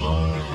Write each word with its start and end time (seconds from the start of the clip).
I 0.00 0.47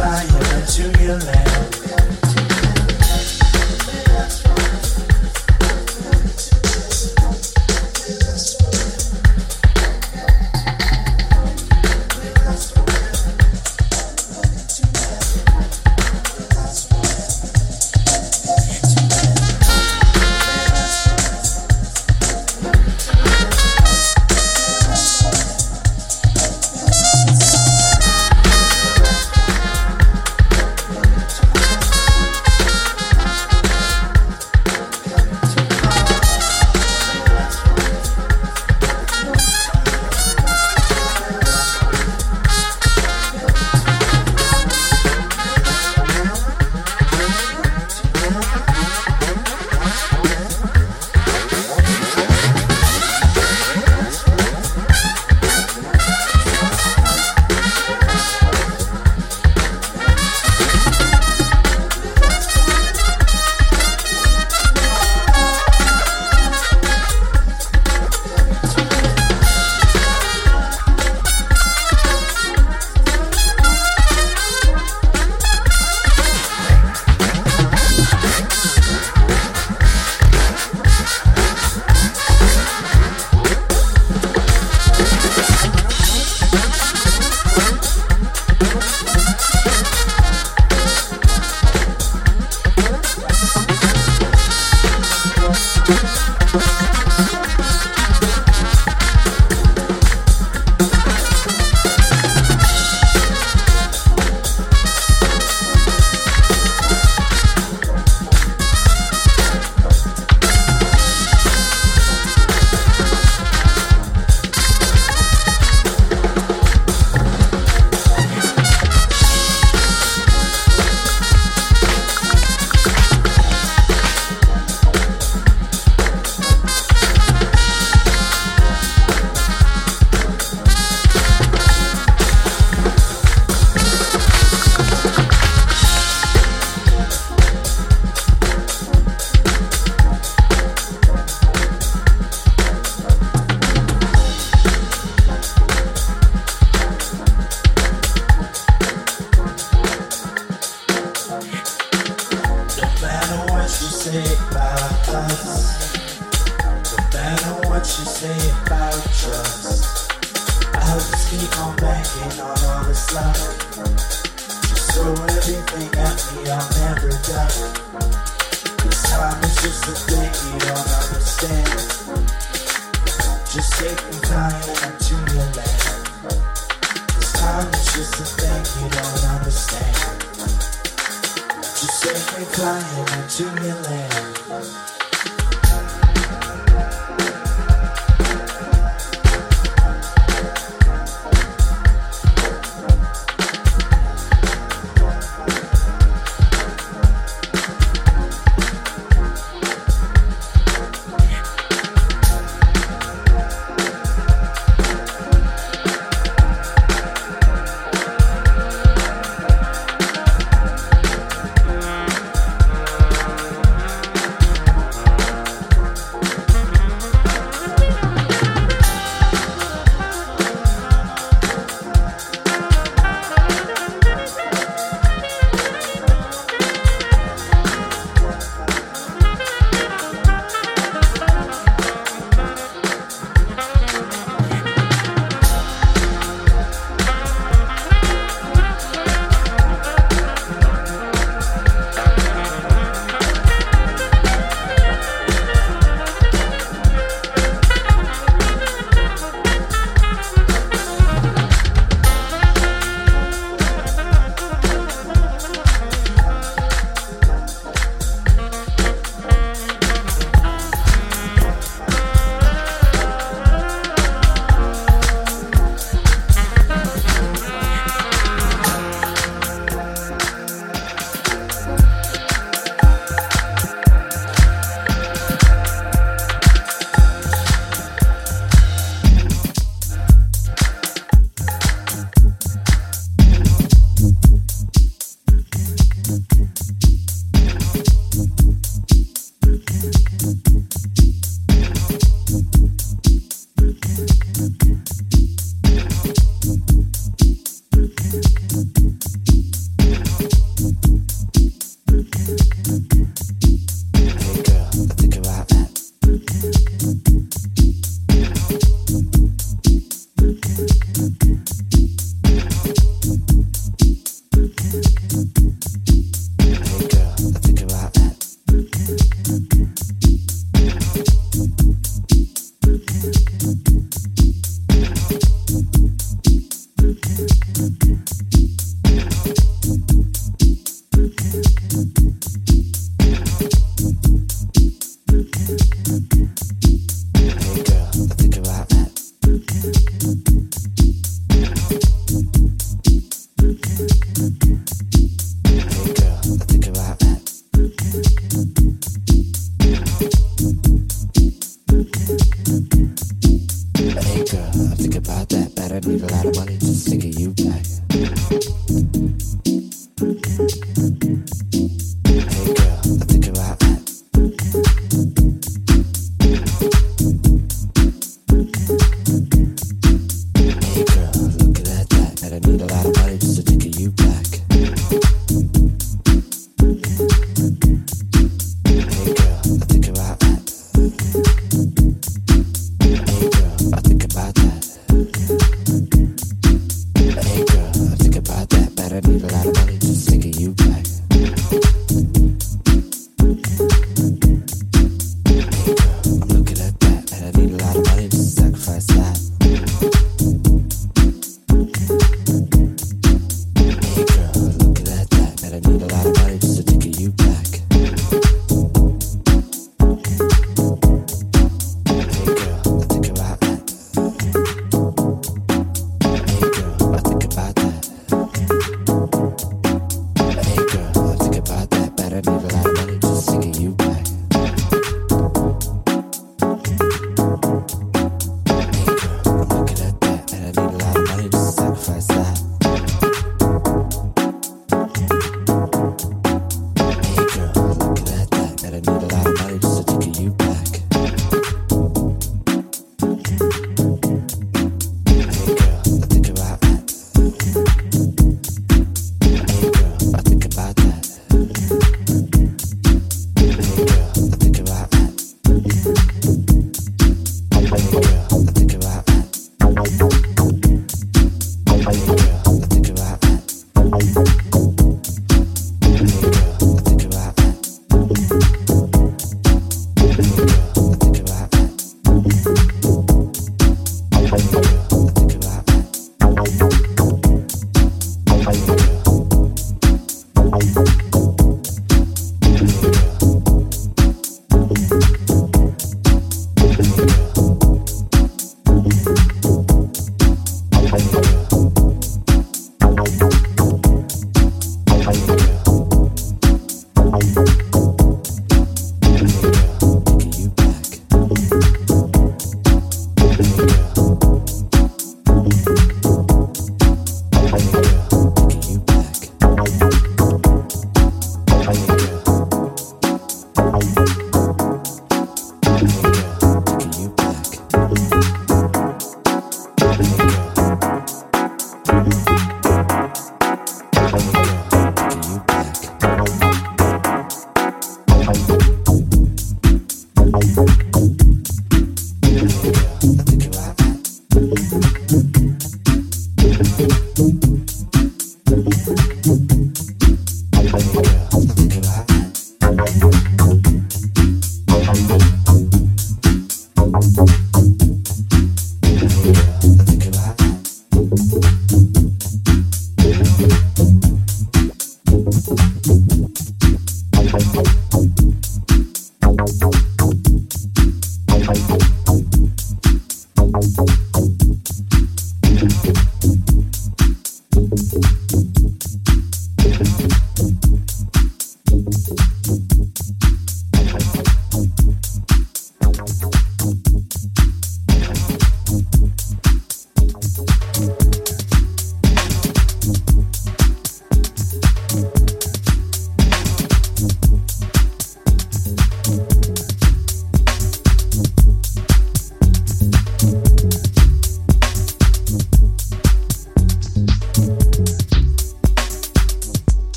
fire 0.00 0.66
to 0.66 1.02
your 1.02 1.18
land. 1.18 1.49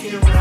Get 0.00 0.14
around. 0.14 0.37